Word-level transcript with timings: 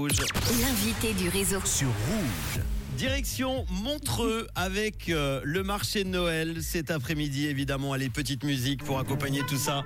Rouge. 0.00 0.20
L'invité 0.62 1.12
du 1.12 1.28
réseau. 1.28 1.58
Sur 1.64 1.88
Rouge. 1.88 2.62
Direction 2.96 3.66
Montreux 3.82 4.46
avec 4.54 5.08
euh, 5.08 5.40
le 5.42 5.64
marché 5.64 6.04
de 6.04 6.08
Noël 6.08 6.62
cet 6.62 6.92
après-midi. 6.92 7.48
Évidemment, 7.48 7.92
allez, 7.92 8.08
petite 8.08 8.44
musique 8.44 8.84
pour 8.84 9.00
accompagner 9.00 9.40
tout 9.48 9.56
ça. 9.56 9.82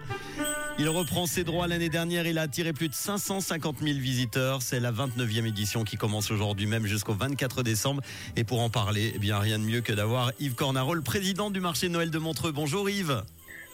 Il 0.78 0.90
reprend 0.90 1.24
ses 1.24 1.44
droits 1.44 1.66
l'année 1.66 1.88
dernière. 1.88 2.26
Il 2.26 2.36
a 2.36 2.42
attiré 2.42 2.74
plus 2.74 2.90
de 2.90 2.94
550 2.94 3.78
000 3.82 3.98
visiteurs. 3.98 4.60
C'est 4.60 4.80
la 4.80 4.92
29e 4.92 5.46
édition 5.46 5.82
qui 5.82 5.96
commence 5.96 6.30
aujourd'hui 6.30 6.66
même 6.66 6.84
jusqu'au 6.84 7.14
24 7.14 7.62
décembre. 7.62 8.02
Et 8.36 8.44
pour 8.44 8.60
en 8.60 8.68
parler, 8.68 9.12
eh 9.14 9.18
bien, 9.18 9.38
rien 9.38 9.58
de 9.58 9.64
mieux 9.64 9.80
que 9.80 9.94
d'avoir 9.94 10.32
Yves 10.38 10.56
Cornaro, 10.56 10.92
le 10.92 11.00
président 11.00 11.50
du 11.50 11.60
marché 11.60 11.88
de 11.88 11.94
Noël 11.94 12.10
de 12.10 12.18
Montreux. 12.18 12.52
Bonjour 12.52 12.90
Yves. 12.90 13.22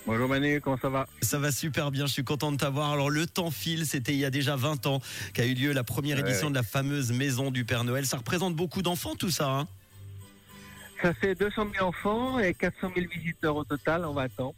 Bonjour 0.07 0.29
Manu, 0.29 0.61
comment 0.63 0.79
ça 0.81 0.89
va 0.89 1.07
Ça 1.21 1.39
va 1.39 1.53
super 1.53 1.91
bien, 1.91 2.07
je 2.07 2.13
suis 2.13 2.25
content 2.25 2.51
de 2.51 2.57
t'avoir. 2.57 2.93
Alors 2.93 3.11
le 3.11 3.27
temps 3.27 3.51
file, 3.51 3.85
c'était 3.85 4.13
il 4.15 4.19
y 4.19 4.25
a 4.25 4.31
déjà 4.31 4.57
20 4.57 4.87
ans 4.87 5.03
qu'a 5.35 5.45
eu 5.45 5.53
lieu 5.55 5.73
la 5.73 5.85
première 5.85 6.17
Ouais, 6.17 6.23
édition 6.29 6.47
ouais. 6.47 6.53
de 6.53 6.57
la 6.57 6.63
fameuse 6.63 7.13
maison 7.13 7.51
du 7.51 7.65
Père 7.67 7.85
Noël. 7.85 8.07
Ça 8.07 8.17
représente 8.17 8.57
beaucoup 8.57 8.81
d'enfants 8.81 9.15
tout 9.17 9.31
ça. 9.31 9.51
Hein? 9.51 9.69
Ça 11.03 11.13
fait 11.13 11.35
200 11.35 11.67
000 11.75 11.87
enfants 11.87 12.39
et 12.39 12.55
400 12.55 12.91
000 12.97 13.07
visiteurs 13.15 13.57
au 13.57 13.65
total 13.65 14.05
en 14.07 14.15
20 14.15 14.41
ans. 14.41 14.55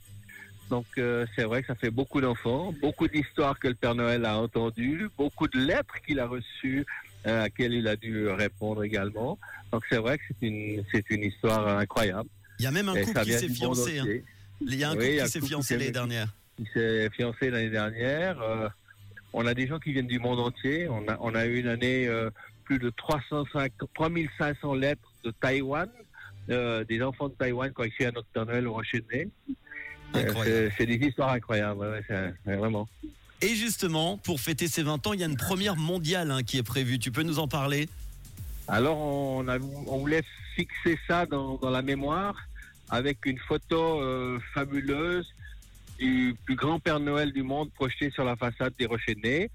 Donc 0.71 0.87
euh, 0.99 1.27
c'est 1.35 1.43
vrai 1.43 1.63
que 1.63 1.67
ça 1.67 1.75
fait 1.75 1.91
beaucoup 1.91 2.21
d'enfants, 2.21 2.73
beaucoup 2.81 3.09
d'histoires 3.09 3.59
que 3.59 3.67
le 3.67 3.75
Père 3.75 3.97
Noël 3.97 4.25
a 4.25 4.39
entendues, 4.39 5.09
beaucoup 5.19 5.49
de 5.49 5.59
lettres 5.59 5.95
qu'il 6.07 6.21
a 6.21 6.29
reçues, 6.29 6.87
euh, 7.27 7.39
à 7.41 7.43
laquelle 7.45 7.73
il 7.75 7.89
a 7.89 7.97
dû 7.97 8.29
répondre 8.29 8.85
également. 8.85 9.37
Donc 9.73 9.83
c'est 9.91 9.97
vrai 9.99 10.17
que 10.19 10.25
c'est 10.29 10.47
une, 10.47 10.85
c'est 10.93 11.11
une 11.11 11.25
histoire 11.25 11.67
incroyable. 11.77 12.29
il 12.61 12.65
y 12.65 12.69
a 12.69 12.71
même 12.71 12.89
un 12.89 12.95
et 12.95 13.03
couple 13.03 13.21
qui 13.25 13.33
s'est 13.33 13.49
fiancé. 13.49 13.99
hein. 13.99 14.07
Il 14.61 14.75
y 14.75 14.85
a 14.85 14.91
un 14.91 14.95
couple 14.95 15.07
qui 15.07 15.29
s'est 15.29 15.41
fiancé 15.41 15.77
l'année 15.77 15.91
dernière. 15.91 16.29
Il 16.59 16.67
s'est 16.75 17.09
fiancé 17.11 17.51
l'année 17.51 17.71
dernière. 17.71 18.41
Euh, 18.41 18.69
on 19.33 19.47
a 19.47 19.55
des 19.55 19.67
gens 19.67 19.79
qui 19.79 19.93
viennent 19.93 20.07
du 20.07 20.19
monde 20.19 20.41
entier. 20.41 20.89
On 20.89 21.07
a, 21.09 21.17
on 21.21 21.35
a 21.35 21.47
eu 21.47 21.61
une 21.61 21.69
année 21.69 22.07
euh, 22.07 22.31
plus 22.65 22.79
de 22.79 22.91
305, 22.91 23.73
3500 23.95 24.75
lettres 24.75 25.13
de 25.25 25.31
Taïwan, 25.31 25.89
euh, 26.51 26.85
des 26.85 27.03
enfants 27.03 27.29
de 27.29 27.35
Taïwan 27.35 27.73
qui 27.73 27.81
ont 27.81 27.85
écrit 27.85 28.05
à 28.05 28.13
notre 28.13 28.29
Père 28.29 28.47
Noël 28.47 28.67
au 28.67 28.75
Rocher 28.75 29.05
c'est- 30.77 30.87
des 30.87 31.07
histoires 31.07 31.31
incroyables, 31.31 31.81
ouais, 31.81 32.03
ouais, 32.47 32.57
vraiment. 32.57 32.89
Et 33.43 33.55
justement, 33.55 34.19
pour 34.19 34.41
fêter 34.41 34.67
ses 34.67 34.83
20 34.83 35.07
ans, 35.07 35.13
il 35.13 35.21
y 35.21 35.23
a 35.23 35.27
une 35.27 35.37
première 35.37 35.77
mondiale 35.77 36.31
hein, 36.31 36.43
qui 36.43 36.59
est 36.59 36.63
prévue. 36.63 36.99
Tu 36.99 37.11
peux 37.11 37.23
nous 37.23 37.39
en 37.39 37.49
parler? 37.49 37.89
Alors, 38.69 38.99
on, 38.99 39.47
a, 39.49 39.59
on 39.59 39.99
voulait 39.99 40.23
fixer 40.57 40.99
ça 41.09 41.27
dans, 41.27 41.57
dans 41.57 41.71
la 41.71 41.83
mémoire 41.83 42.35
avec 42.91 43.25
une 43.27 43.39
photo 43.39 44.01
euh, 44.03 44.39
fabuleuse 44.55 45.29
du 45.99 46.35
plus 46.45 46.57
grand 46.57 46.79
Père 46.81 47.01
Noël 47.01 47.33
du 47.33 47.43
monde 47.43 47.71
projeté 47.73 48.11
sur 48.11 48.25
la 48.25 48.37
façade 48.37 48.73
des 48.79 48.87
Rochers 48.87 49.15
de 49.15 49.21
Nez. 49.21 49.51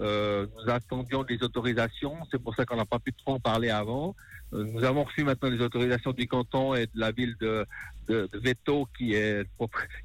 Euh, 0.00 0.46
nous 0.56 0.70
attendions 0.72 1.22
des 1.22 1.40
autorisations, 1.42 2.16
c'est 2.30 2.42
pour 2.42 2.54
ça 2.56 2.64
qu'on 2.66 2.76
n'a 2.76 2.84
pas 2.84 2.98
pu 2.98 3.12
trop 3.12 3.34
en 3.34 3.40
parler 3.40 3.70
avant. 3.70 4.14
Euh, 4.52 4.64
nous 4.64 4.82
avons 4.84 5.04
reçu 5.04 5.22
maintenant 5.24 5.50
les 5.50 5.60
autorisations 5.60 6.12
du 6.12 6.26
canton 6.26 6.74
et 6.74 6.86
de 6.86 6.90
la 6.96 7.12
ville 7.12 7.36
de, 7.40 7.64
de, 8.08 8.28
de 8.32 8.38
Veto 8.38 8.88
qui 8.98 9.14
est 9.14 9.46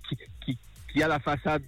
qui, 0.07 0.17
qui, 0.45 0.57
qui 0.94 1.03
a 1.03 1.07
la 1.07 1.19
façade 1.19 1.63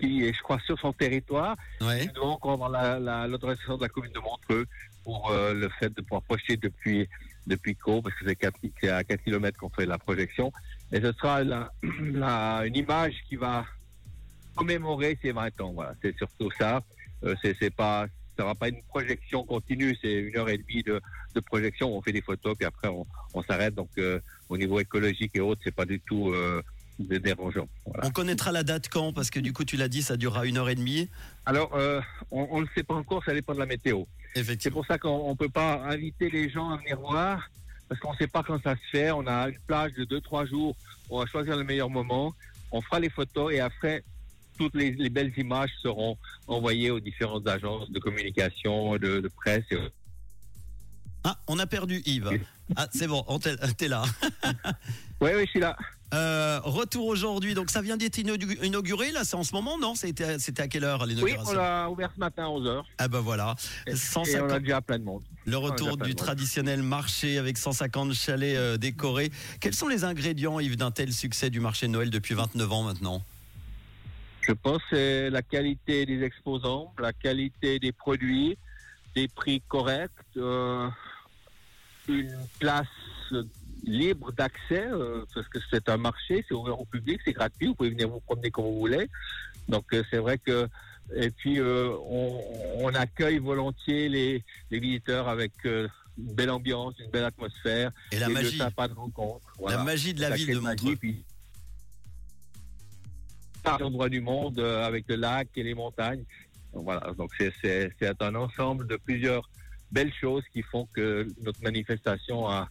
qui 0.00 0.24
est, 0.24 0.32
je 0.32 0.40
crois, 0.42 0.60
sur 0.60 0.78
son 0.78 0.92
territoire. 0.92 1.56
Ouais. 1.82 2.06
Nous 2.06 2.12
devons 2.12 2.28
encore 2.28 2.52
avoir 2.52 2.70
la- 2.70 2.98
la- 3.00 3.26
l'autorisation 3.26 3.76
de 3.76 3.82
la 3.82 3.88
commune 3.88 4.12
de 4.12 4.20
Montreux 4.20 4.64
pour 5.08 5.30
euh, 5.30 5.54
le 5.54 5.70
fait 5.80 5.88
de 5.96 6.02
pouvoir 6.02 6.20
projeter 6.20 6.58
depuis 6.58 7.08
depuis 7.46 7.74
Caux, 7.74 8.02
parce 8.02 8.14
que 8.16 8.26
c'est 8.28 8.90
à 8.90 9.02
4 9.02 9.24
km 9.24 9.58
qu'on 9.58 9.70
fait 9.70 9.86
la 9.86 9.96
projection. 9.96 10.52
Et 10.92 11.00
ce 11.00 11.12
sera 11.12 11.42
la, 11.42 11.72
la- 12.12 12.66
une 12.66 12.76
image 12.76 13.14
qui 13.26 13.36
va 13.36 13.64
commémorer 14.54 15.18
ces 15.22 15.32
20 15.32 15.58
ans. 15.62 15.72
Voilà, 15.72 15.94
c'est 16.02 16.14
surtout 16.18 16.50
ça. 16.58 16.82
Euh, 17.24 17.34
c'est 17.40 17.56
c'est 17.58 17.74
pas 17.74 18.06
ça 18.36 18.42
sera 18.44 18.54
pas 18.54 18.68
une 18.68 18.82
projection 18.82 19.44
continue, 19.44 19.96
c'est 20.02 20.12
une 20.12 20.36
heure 20.36 20.50
et 20.50 20.58
demie 20.58 20.82
de, 20.82 21.00
de 21.34 21.40
projection. 21.40 21.96
On 21.96 22.02
fait 22.02 22.12
des 22.12 22.20
photos, 22.20 22.54
puis 22.54 22.66
après 22.66 22.88
on, 22.88 23.06
on 23.32 23.42
s'arrête. 23.42 23.74
Donc 23.74 23.88
euh, 23.96 24.20
au 24.50 24.58
niveau 24.58 24.78
écologique 24.78 25.32
et 25.34 25.40
autres, 25.40 25.62
c'est 25.64 25.74
pas 25.74 25.86
du 25.86 26.00
tout 26.00 26.28
euh, 26.34 26.62
dérangeant. 26.98 27.66
Voilà. 27.86 28.06
On 28.06 28.10
connaîtra 28.10 28.52
la 28.52 28.62
date 28.62 28.90
quand? 28.90 29.14
Parce 29.14 29.30
que 29.30 29.40
du 29.40 29.54
coup, 29.54 29.64
tu 29.64 29.76
l'as 29.78 29.88
dit, 29.88 30.02
ça 30.02 30.18
durera 30.18 30.44
une 30.44 30.58
heure 30.58 30.68
et 30.68 30.74
demie. 30.74 31.08
Alors, 31.46 31.74
euh, 31.74 32.00
on 32.30 32.58
ne 32.60 32.66
le 32.66 32.68
sait 32.74 32.82
pas 32.82 32.94
encore, 32.94 33.24
ça 33.24 33.32
dépend 33.32 33.54
de 33.54 33.58
la 33.58 33.66
météo. 33.66 34.04
C'est 34.34 34.70
pour 34.70 34.86
ça 34.86 34.98
qu'on 34.98 35.30
ne 35.30 35.36
peut 35.36 35.48
pas 35.48 35.82
inviter 35.84 36.30
les 36.30 36.48
gens 36.48 36.70
à 36.70 36.76
venir 36.76 36.98
voir, 37.00 37.50
parce 37.88 38.00
qu'on 38.00 38.12
ne 38.12 38.18
sait 38.18 38.26
pas 38.26 38.42
quand 38.42 38.62
ça 38.62 38.74
se 38.74 38.90
fait. 38.90 39.10
On 39.10 39.26
a 39.26 39.48
une 39.48 39.58
plage 39.66 39.92
de 39.94 40.04
2-3 40.04 40.48
jours, 40.48 40.76
on 41.10 41.18
va 41.20 41.26
choisir 41.26 41.56
le 41.56 41.64
meilleur 41.64 41.90
moment, 41.90 42.34
on 42.70 42.80
fera 42.80 43.00
les 43.00 43.10
photos 43.10 43.52
et 43.52 43.60
après, 43.60 44.04
toutes 44.58 44.74
les, 44.74 44.92
les 44.92 45.10
belles 45.10 45.32
images 45.36 45.70
seront 45.82 46.18
envoyées 46.46 46.90
aux 46.90 47.00
différentes 47.00 47.46
agences 47.48 47.90
de 47.90 47.98
communication, 47.98 48.92
de, 48.96 49.20
de 49.20 49.28
presse. 49.28 49.64
Et... 49.70 49.78
Ah, 51.24 51.38
on 51.46 51.58
a 51.58 51.66
perdu 51.66 52.02
Yves. 52.04 52.40
Ah, 52.76 52.88
c'est 52.92 53.06
bon, 53.06 53.24
on 53.28 53.38
t'es 53.38 53.56
t'es 53.76 53.88
là. 53.88 54.04
Oui, 55.20 55.30
oui, 55.34 55.44
je 55.46 55.50
suis 55.50 55.60
là. 55.60 55.76
Euh, 56.14 56.58
retour 56.64 57.06
aujourd'hui. 57.06 57.52
Donc, 57.54 57.70
ça 57.70 57.82
vient 57.82 57.98
d'être 57.98 58.16
inaugu- 58.18 58.58
inauguré, 58.64 59.12
là 59.12 59.24
C'est 59.24 59.36
en 59.36 59.42
ce 59.44 59.52
moment, 59.54 59.76
non? 59.78 59.94
C'était 59.94 60.38
c'était 60.38 60.62
à 60.62 60.68
quelle 60.68 60.84
heure 60.84 61.02
Oui, 61.02 61.08
l'inauguration? 61.14 61.52
on 61.52 61.56
l'a 61.56 61.90
ouvert 61.90 62.10
ce 62.14 62.20
matin 62.20 62.44
à 62.44 62.48
11h. 62.48 62.82
Ah, 62.96 63.08
ben 63.08 63.20
voilà. 63.20 63.54
Et, 63.86 63.90
et 63.90 63.92
on 63.92 63.96
150 63.96 64.50
a 64.52 64.58
déjà 64.60 64.80
plein 64.80 64.98
de 64.98 65.04
monde. 65.04 65.22
Le 65.44 65.56
retour 65.58 65.98
du 65.98 66.14
traditionnel 66.14 66.82
marché 66.82 67.36
avec 67.36 67.58
150 67.58 68.14
chalets 68.14 68.56
euh, 68.56 68.76
décorés. 68.78 69.30
Quels 69.60 69.74
sont 69.74 69.88
les 69.88 70.04
ingrédients, 70.04 70.60
Yves, 70.60 70.76
d'un 70.76 70.90
tel 70.90 71.12
succès 71.12 71.50
du 71.50 71.60
marché 71.60 71.86
de 71.86 71.92
Noël 71.92 72.08
depuis 72.10 72.34
29 72.34 72.72
ans 72.72 72.82
maintenant? 72.84 73.22
Je 74.42 74.52
pense 74.52 74.78
que 74.90 74.96
c'est 74.96 75.30
la 75.30 75.42
qualité 75.42 76.06
des 76.06 76.22
exposants, 76.22 76.94
la 76.98 77.12
qualité 77.12 77.78
des 77.78 77.92
produits, 77.92 78.56
des 79.14 79.28
prix 79.28 79.60
corrects, 79.68 80.10
euh, 80.38 80.88
une 82.08 82.34
place 82.58 82.86
libre 83.88 84.32
d'accès, 84.32 84.86
euh, 84.86 85.24
parce 85.34 85.48
que 85.48 85.58
c'est 85.70 85.88
un 85.88 85.96
marché, 85.96 86.44
c'est 86.48 86.54
ouvert 86.54 86.78
au 86.80 86.84
public, 86.84 87.20
c'est 87.24 87.32
gratuit, 87.32 87.66
vous 87.68 87.74
pouvez 87.74 87.90
venir 87.90 88.08
vous 88.08 88.20
promener 88.20 88.50
comme 88.50 88.64
vous 88.66 88.78
voulez. 88.78 89.08
Donc 89.68 89.84
euh, 89.92 90.02
c'est 90.10 90.18
vrai 90.18 90.38
que 90.38 90.68
et 91.14 91.30
puis 91.30 91.58
euh, 91.58 91.90
on, 92.06 92.40
on 92.80 92.94
accueille 92.94 93.38
volontiers 93.38 94.08
les, 94.08 94.44
les 94.70 94.78
visiteurs 94.78 95.28
avec 95.28 95.52
une 95.64 95.88
belle 96.18 96.50
ambiance, 96.50 96.94
une 96.98 97.10
belle 97.10 97.24
atmosphère, 97.24 97.90
Et 98.12 98.18
la 98.18 98.28
magie, 98.28 98.58
de 98.58 98.94
rencontre. 98.94 99.46
la 99.66 99.82
magie 99.84 100.12
de 100.14 100.20
la 100.20 100.30
ville 100.30 100.54
de 100.54 100.60
magie, 100.60 100.84
Montreux. 100.84 100.96
puis 100.96 101.24
par 103.62 103.82
endroits 103.82 104.08
du 104.08 104.20
monde 104.20 104.60
avec 104.60 105.04
le 105.08 105.16
lac 105.16 105.48
et 105.56 105.62
les 105.62 105.74
montagnes. 105.74 106.24
Donc, 106.72 106.84
voilà, 106.84 107.12
donc 107.16 107.30
c'est 107.38 108.22
un 108.22 108.34
ensemble 108.34 108.86
de 108.86 108.96
plusieurs 108.96 109.48
belles 109.90 110.12
choses 110.12 110.42
qui 110.52 110.62
font 110.62 110.86
que 110.92 111.26
notre 111.42 111.62
manifestation 111.62 112.46
a 112.48 112.68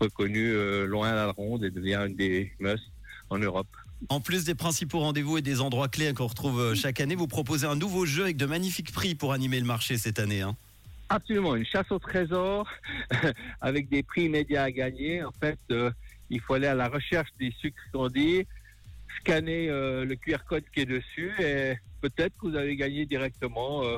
reconnu 0.00 0.52
euh, 0.52 0.86
loin 0.86 1.10
à 1.10 1.14
la 1.14 1.26
ronde 1.32 1.64
et 1.64 1.70
devient 1.70 2.04
une 2.06 2.16
des 2.16 2.52
must 2.60 2.84
en 3.30 3.38
Europe. 3.38 3.68
En 4.08 4.20
plus 4.20 4.44
des 4.44 4.54
principaux 4.54 5.00
rendez-vous 5.00 5.38
et 5.38 5.42
des 5.42 5.60
endroits 5.60 5.88
clés 5.88 6.12
qu'on 6.14 6.28
retrouve 6.28 6.60
euh, 6.60 6.74
chaque 6.74 7.00
année, 7.00 7.16
vous 7.16 7.26
proposez 7.26 7.66
un 7.66 7.74
nouveau 7.74 8.06
jeu 8.06 8.24
avec 8.24 8.36
de 8.36 8.46
magnifiques 8.46 8.92
prix 8.92 9.14
pour 9.14 9.32
animer 9.32 9.58
le 9.58 9.66
marché 9.66 9.96
cette 9.98 10.18
année. 10.18 10.42
hein. 10.42 10.56
Absolument, 11.10 11.56
une 11.56 11.64
chasse 11.64 11.90
au 11.90 11.98
trésor 11.98 12.68
avec 13.60 13.88
des 13.88 14.02
prix 14.02 14.24
immédiats 14.24 14.64
à 14.64 14.70
gagner. 14.70 15.24
En 15.24 15.32
fait, 15.32 15.58
euh, 15.70 15.90
il 16.28 16.40
faut 16.40 16.54
aller 16.54 16.66
à 16.66 16.74
la 16.74 16.88
recherche 16.88 17.30
des 17.40 17.50
sucres 17.58 17.82
qu'on 17.92 18.08
dit, 18.08 18.46
scanner 19.20 19.68
euh, 19.70 20.04
le 20.04 20.14
QR 20.16 20.44
code 20.46 20.64
qui 20.72 20.80
est 20.80 20.86
dessus 20.86 21.32
et 21.40 21.76
peut-être 22.02 22.34
que 22.38 22.48
vous 22.48 22.56
allez 22.56 22.76
gagner 22.76 23.06
directement 23.06 23.84
euh, 23.84 23.96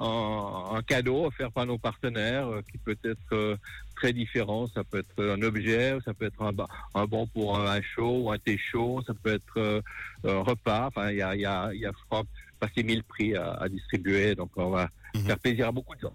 un, 0.00 0.76
un 0.76 0.82
cadeau 0.82 1.26
offert 1.26 1.52
par 1.52 1.66
nos 1.66 1.76
partenaires 1.76 2.48
qui 2.72 2.78
peut 2.78 2.96
être 3.04 3.58
très 4.00 4.12
différent. 4.12 4.66
Ça 4.74 4.82
peut 4.82 4.98
être 4.98 5.22
un 5.36 5.42
objet, 5.42 5.96
ça 6.04 6.14
peut 6.14 6.26
être 6.26 6.42
un, 6.42 6.52
un 7.00 7.06
bon 7.06 7.26
pour 7.26 7.58
un, 7.58 7.66
un 7.76 7.82
chaud 7.82 8.22
ou 8.22 8.30
un 8.32 8.38
thé 8.38 8.56
chaud, 8.58 9.02
ça 9.06 9.12
peut 9.14 9.34
être 9.34 9.56
euh, 9.58 9.80
un 10.24 10.40
repas. 10.40 10.86
Enfin, 10.88 11.10
il 11.10 11.18
y 11.18 11.22
a, 11.22 11.34
il 11.34 11.42
y 11.42 11.46
a, 11.46 11.70
y 11.74 11.84
a 11.86 11.90
je 11.90 12.04
crois, 12.08 12.22
passer 12.58 12.82
1000 12.82 13.02
prix 13.04 13.36
à, 13.36 13.52
à 13.54 13.68
distribuer. 13.68 14.34
Donc, 14.34 14.50
on 14.56 14.70
va 14.70 14.88
Mhm. 15.12 15.24
faire 15.26 15.38
plaisir 15.40 15.66
à 15.66 15.72
beaucoup 15.72 15.96
de 15.96 16.00
gens. 16.02 16.12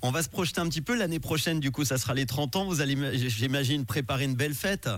On 0.00 0.10
va 0.10 0.22
se 0.22 0.28
projeter 0.30 0.58
un 0.62 0.68
petit 0.70 0.80
peu. 0.80 0.96
L'année 0.96 1.20
prochaine, 1.20 1.60
du 1.60 1.70
coup, 1.70 1.84
ça 1.84 1.98
sera 1.98 2.14
les 2.14 2.24
30 2.24 2.56
ans. 2.56 2.64
Vous 2.64 2.80
allez, 2.80 2.96
j'imagine, 3.18 3.84
préparer 3.84 4.24
une 4.24 4.34
belle 4.36 4.54
fête. 4.54 4.88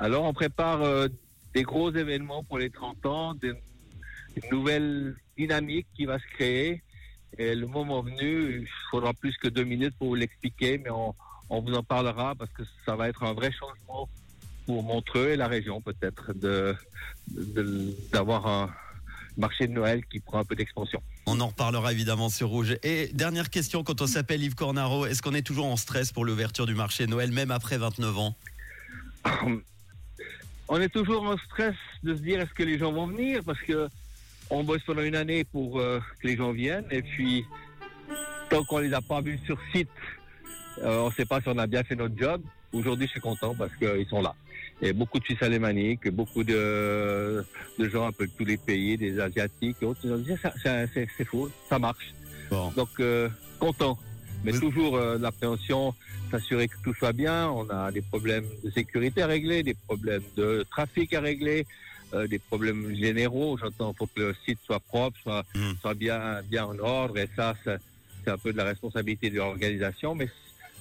Alors, 0.00 0.24
on 0.24 0.32
prépare 0.34 0.82
euh, 0.82 1.06
des 1.54 1.62
gros 1.62 1.92
événements 1.94 2.42
pour 2.42 2.58
les 2.58 2.70
30 2.70 3.06
ans, 3.06 3.34
des, 3.34 3.50
une 3.50 4.50
nouvelle 4.50 5.14
dynamique 5.38 5.86
qui 5.94 6.06
va 6.06 6.18
se 6.18 6.26
créer. 6.34 6.82
Et 7.38 7.54
le 7.54 7.66
moment 7.66 8.00
venu, 8.02 8.60
il 8.62 8.68
faudra 8.90 9.12
plus 9.12 9.36
que 9.36 9.48
deux 9.48 9.64
minutes 9.64 9.94
pour 9.98 10.08
vous 10.08 10.14
l'expliquer, 10.14 10.78
mais 10.82 10.90
on, 10.90 11.14
on 11.50 11.60
vous 11.60 11.74
en 11.74 11.82
parlera 11.82 12.34
parce 12.34 12.50
que 12.52 12.62
ça 12.84 12.96
va 12.96 13.08
être 13.08 13.22
un 13.24 13.34
vrai 13.34 13.50
changement 13.52 14.08
pour 14.64 14.82
Montreux 14.82 15.28
et 15.30 15.36
la 15.36 15.46
région 15.48 15.80
peut-être 15.80 16.32
de 16.34 16.74
de- 17.28 17.94
d'avoir 18.12 18.46
un 18.46 18.70
marché 19.36 19.66
de 19.66 19.72
Noël 19.72 20.04
qui 20.06 20.18
prend 20.20 20.38
un 20.38 20.44
peu 20.44 20.54
d'expansion. 20.56 21.02
On 21.26 21.38
en 21.40 21.48
reparlera 21.48 21.92
évidemment 21.92 22.28
sur 22.30 22.48
Rouge. 22.48 22.76
Et 22.82 23.08
dernière 23.12 23.50
question, 23.50 23.84
quand 23.84 24.00
on 24.00 24.06
s'appelle 24.06 24.42
Yves 24.42 24.54
Cornaro, 24.54 25.04
est-ce 25.06 25.20
qu'on 25.20 25.34
est 25.34 25.42
toujours 25.42 25.66
en 25.66 25.76
stress 25.76 26.10
pour 26.12 26.24
l'ouverture 26.24 26.64
du 26.66 26.74
marché 26.74 27.04
de 27.04 27.10
Noël, 27.10 27.30
même 27.32 27.50
après 27.50 27.76
29 27.78 28.16
ans? 28.18 28.34
On 30.68 30.80
est 30.80 30.88
toujours 30.88 31.22
en 31.24 31.36
stress 31.38 31.74
de 32.02 32.14
se 32.14 32.20
dire 32.20 32.40
est-ce 32.40 32.52
que 32.54 32.62
les 32.62 32.78
gens 32.78 32.92
vont 32.92 33.06
venir? 33.06 33.42
Parce 33.44 33.60
que 33.60 33.88
on 34.50 34.64
bosse 34.64 34.82
pendant 34.86 35.02
une 35.02 35.16
année 35.16 35.44
pour 35.44 35.78
euh, 35.80 36.00
que 36.20 36.26
les 36.28 36.36
gens 36.36 36.52
viennent 36.52 36.84
et 36.90 37.02
puis 37.02 37.44
tant 38.50 38.64
qu'on 38.64 38.78
les 38.78 38.92
a 38.94 39.00
pas 39.00 39.20
vus 39.20 39.38
sur 39.44 39.58
site, 39.74 39.88
euh, 40.82 40.98
on 41.00 41.08
ne 41.08 41.12
sait 41.14 41.24
pas 41.24 41.40
si 41.40 41.48
on 41.48 41.58
a 41.58 41.66
bien 41.66 41.82
fait 41.82 41.96
notre 41.96 42.16
job. 42.18 42.42
Aujourd'hui, 42.72 43.06
je 43.06 43.12
suis 43.12 43.20
content 43.20 43.54
parce 43.54 43.74
qu'ils 43.76 44.06
sont 44.08 44.22
là. 44.22 44.34
Il 44.82 44.86
y 44.88 44.90
a 44.90 44.92
beaucoup 44.92 45.18
de 45.18 45.24
Suisses 45.24 45.42
alémaniques, 45.42 46.08
beaucoup 46.10 46.44
de, 46.44 47.44
de 47.78 47.88
gens 47.88 48.06
un 48.06 48.12
peu 48.12 48.26
de 48.26 48.32
tous 48.36 48.44
les 48.44 48.58
pays, 48.58 48.96
des 48.98 49.18
Asiatiques, 49.18 49.78
et 49.80 49.84
autres. 49.86 50.00
Ils 50.04 50.12
ont 50.12 50.18
dit, 50.18 50.34
Ça- 50.42 50.52
ça- 50.62 50.86
c'est 50.94 51.24
fou, 51.24 51.48
ça 51.68 51.78
marche. 51.78 52.12
Bon. 52.50 52.70
Donc, 52.76 52.90
euh, 53.00 53.28
content. 53.58 53.98
Mais 54.44 54.52
Oui. 54.52 54.60
toujours 54.60 54.98
l'appréhension, 54.98 55.94
s'assurer 56.30 56.68
que 56.68 56.74
tout 56.84 56.92
soit 56.94 57.14
bien. 57.14 57.48
On 57.48 57.68
a 57.70 57.90
des 57.90 58.02
problèmes 58.02 58.44
de 58.62 58.70
sécurité 58.70 59.22
à 59.22 59.26
régler, 59.26 59.62
des 59.62 59.74
problèmes 59.74 60.22
de 60.36 60.64
trafic 60.70 61.14
à 61.14 61.20
régler, 61.20 61.66
euh, 62.14 62.26
des 62.26 62.38
problèmes 62.38 62.94
généraux. 62.94 63.58
J'entends, 63.58 63.92
faut 63.92 64.06
que 64.06 64.20
le 64.20 64.36
site 64.44 64.58
soit 64.64 64.80
propre, 64.80 65.18
soit, 65.22 65.44
Mm. 65.54 65.72
soit 65.80 65.94
bien, 65.94 66.42
bien 66.42 66.64
en 66.66 66.78
ordre. 66.78 67.18
Et 67.18 67.28
ça, 67.36 67.54
c'est 67.64 67.78
c'est 68.24 68.32
un 68.32 68.38
peu 68.38 68.50
de 68.52 68.56
la 68.56 68.64
responsabilité 68.64 69.30
de 69.30 69.36
l'organisation. 69.36 70.16
Mais 70.16 70.28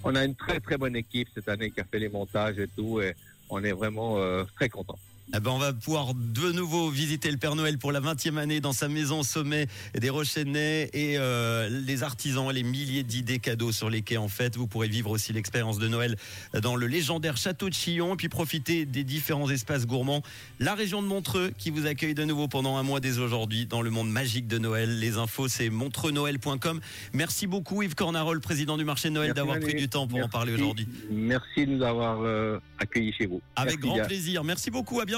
on 0.04 0.16
a 0.16 0.26
une 0.26 0.34
très, 0.34 0.60
très 0.60 0.78
bonne 0.78 0.96
équipe 0.96 1.28
cette 1.36 1.48
année 1.48 1.70
qui 1.70 1.80
a 1.80 1.84
fait 1.84 2.00
les 2.00 2.10
montages 2.10 2.58
et 2.58 2.68
tout. 2.76 3.02
Et 3.02 3.14
on 3.52 3.64
est 3.64 3.72
vraiment 3.72 4.18
euh, 4.18 4.44
très 4.56 4.68
content. 4.68 4.98
Eh 5.34 5.40
ben, 5.40 5.50
on 5.52 5.58
va 5.58 5.74
pouvoir 5.74 6.14
de 6.14 6.52
nouveau 6.52 6.90
visiter 6.90 7.32
le 7.32 7.38
Père 7.38 7.56
Noël 7.56 7.80
pour 7.80 7.92
la 7.92 8.00
20e 8.00 8.38
année 8.38 8.62
dans 8.62 8.74
sa 8.74 8.88
maison 8.88 9.22
au 9.22 9.24
sommet 9.24 9.66
des 10.00 10.12
Rochennais 10.12 10.92
et 10.94 11.18
euh, 11.18 11.68
les 11.68 12.04
artisans, 12.04 12.52
les 12.52 12.62
milliers 12.62 13.02
d'idées 13.02 13.40
cadeaux 13.40 13.72
sur 13.72 13.90
les 13.90 14.04
quais 14.04 14.18
en 14.18 14.28
fait. 14.28 14.56
Vous 14.56 14.68
pourrez 14.68 14.88
vivre 14.88 15.10
aussi 15.10 15.34
l'expérience 15.34 15.80
de 15.80 15.88
Noël 15.88 16.16
dans 16.62 16.76
le 16.76 16.86
légendaire 16.86 17.38
château 17.38 17.70
de 17.70 17.74
Chillon 17.74 18.14
et 18.14 18.18
puis 18.18 18.30
profiter 18.30 18.86
des 18.86 19.04
différents 19.04 19.50
espaces 19.50 19.88
gourmands. 19.88 20.22
La 20.60 20.76
région 20.76 21.02
de 21.02 21.08
Montreux 21.08 21.52
qui 21.58 21.72
vous 21.72 21.88
accueille 21.88 22.14
de 22.14 22.24
nouveau 22.24 22.48
pendant 22.48 22.78
un 22.78 22.84
mois 22.84 23.00
dès 23.00 23.18
aujourd'hui 23.18 23.66
dans 23.66 23.82
le 23.82 23.90
monde 23.90 24.12
magique 24.12 24.48
de 24.48 24.60
Noël. 24.60 25.00
Les 25.00 25.18
infos 25.18 25.48
c'est 25.48 25.72
montreusnoël.com. 25.72 26.80
Merci 27.14 27.48
beaucoup 27.48 27.82
Yves 27.82 27.96
Cornarol, 27.96 28.42
président 28.42 28.78
du 28.78 28.86
marché 28.86 29.10
de 29.10 29.16
Noël, 29.16 29.34
d'avoir 29.34 29.60
pris 29.60 29.74
du 29.74 29.90
temps 29.90 30.08
pour 30.08 30.24
en 30.24 30.30
parler 30.30 30.54
aujourd'hui. 30.54 30.88
Merci 31.10 31.66
de 31.66 31.72
nous 31.72 31.84
avoir 31.84 32.22
euh, 32.22 32.60
accueillis 32.78 33.14
chez 33.14 33.26
vous. 33.26 33.42
Avec 33.56 33.74
Merci 33.74 33.82
grand 33.82 33.96
bien. 33.96 34.06
plaisir. 34.06 34.44
Merci 34.44 34.70
beaucoup. 34.70 35.00
À 35.00 35.06
bientôt. 35.06 35.15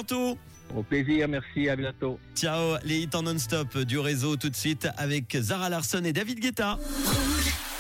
Au 0.76 0.84
plaisir, 0.84 1.28
merci, 1.28 1.70
à 1.70 1.76
bientôt. 1.76 2.20
Ciao, 2.36 2.78
les 2.84 3.00
hits 3.00 3.10
en 3.14 3.24
non-stop 3.24 3.78
du 3.80 4.00
réseau 4.00 4.36
tout 4.36 4.50
de 4.50 4.56
suite 4.56 4.88
avec 4.98 5.38
Zara 5.40 5.70
Larson 5.70 6.04
et 6.04 6.14
David 6.14 6.40
Guetta. 6.40 6.78